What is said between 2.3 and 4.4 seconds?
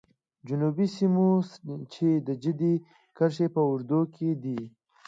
جدي کرښې په اوږدو کې